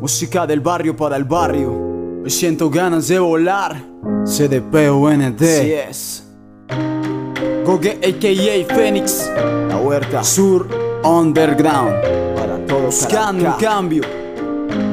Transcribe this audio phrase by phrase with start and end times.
[0.00, 1.72] Música del barrio para el barrio.
[2.22, 3.76] Me siento ganas de volar.
[4.24, 5.42] CDP-UND.
[5.42, 6.26] Así es.
[7.64, 9.30] Goge AKA Phoenix.
[9.68, 10.24] La huerta.
[10.24, 10.68] Sur
[11.04, 11.94] Underground.
[12.34, 12.96] Para todos.
[12.96, 14.02] Buscando un cambio.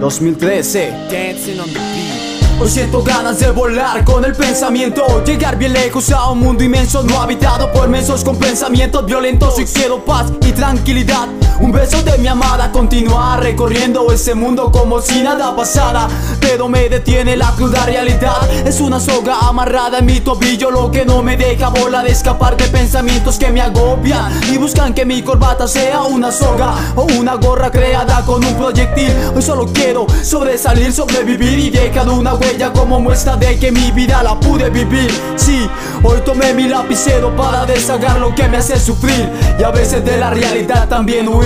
[0.00, 0.90] 2013.
[1.10, 2.15] Dancing on the beat.
[2.58, 5.22] Hoy siento ganas de volar con el pensamiento.
[5.24, 9.66] Llegar bien lejos a un mundo inmenso No habitado por mensos con pensamientos violentos Y
[9.66, 11.28] quiero paz y tranquilidad
[11.60, 16.06] Un beso de mi amada Continuar recorriendo ese mundo como si nada pasara.
[16.40, 18.50] Pero me detiene la cruda realidad.
[18.66, 22.56] Es una soga amarrada en mi tobillo Lo que no me deja bola de escapar
[22.56, 27.36] de pensamientos que me agobian Y buscan que mi corbata sea una soga O una
[27.36, 29.12] gorra creada con un proyectil.
[29.34, 34.22] Hoy solo quiero sobresalir, sobrevivir y dejar una huella como muestra de que mi vida
[34.22, 35.10] la pude vivir.
[35.36, 35.68] Sí,
[36.02, 40.18] hoy tomé mi lapicero para deshagar lo que me hace sufrir Y a veces de
[40.18, 41.45] la realidad también huir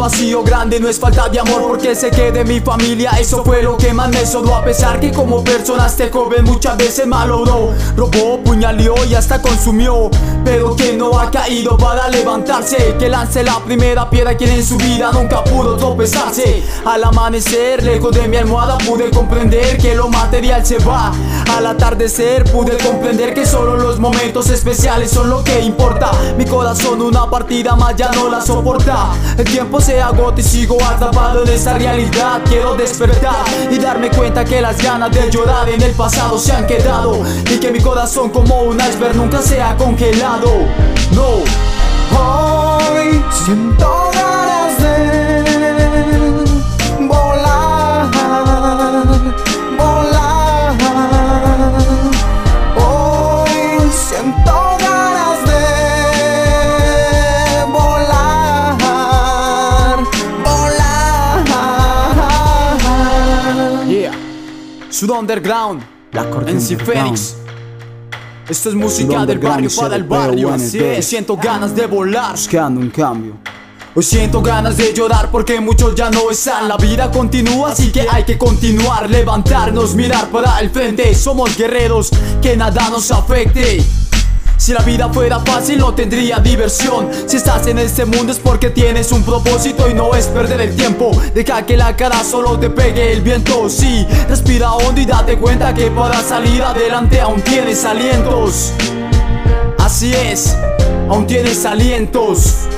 [0.00, 3.62] vacío grande no es falta de amor porque sé que de mi familia eso fue
[3.62, 8.40] lo que más me A pesar que como persona este joven muchas veces malogró Robó,
[8.42, 10.10] puñaleó y hasta consumió.
[10.42, 14.78] Pero que no ha caído para levantarse Que lance la primera piedra quien en su
[14.78, 16.64] vida nunca pudo tropezarse.
[16.86, 21.12] Al amanecer lejos de mi almohada pude comprender que lo material se va.
[21.54, 26.10] Al atardecer pude comprender que solo los momentos especiales son lo que importa.
[26.38, 29.10] Mi corazón una partida más ya no la soporta.
[29.36, 32.40] El tiempo se agota y sigo atrapado en esta realidad.
[32.46, 36.66] Quiero despertar y darme cuenta que las ganas de llorar en el pasado se han
[36.66, 40.50] quedado Y que mi corazón como un iceberg nunca se ha congelado.
[41.12, 41.42] No
[42.12, 43.89] Hoy siento
[65.00, 67.34] Sud Underground, la NC Phoenix.
[68.46, 70.52] Esto es música del barrio para el barrio.
[70.52, 71.06] Así es.
[71.06, 72.32] Siento ganas de volar.
[72.32, 73.38] Buscando un cambio.
[73.94, 78.06] Hoy siento ganas de llorar porque muchos ya no están La vida continúa así que
[78.08, 82.10] hay que continuar Levantarnos, mirar para el frente Somos guerreros,
[82.42, 83.82] que nada nos afecte
[84.60, 87.08] si la vida fuera fácil no tendría diversión.
[87.26, 90.76] Si estás en este mundo es porque tienes un propósito y no es perder el
[90.76, 91.10] tiempo.
[91.34, 95.72] Deja que la cara solo te pegue el viento Sí, respira hondo y date cuenta
[95.72, 98.72] que para salir adelante aún tienes alientos.
[99.78, 100.54] Así es,
[101.08, 102.68] aún tienes alientos